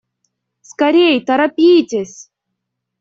Скорей, 0.69 1.17
торопитесь! 1.27 2.17